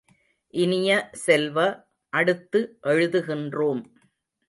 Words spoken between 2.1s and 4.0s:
அடுத்து எழுதுகின்றோம்.